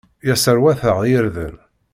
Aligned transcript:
La 0.27 0.35
sserwateɣ 0.37 0.97
irden. 1.15 1.55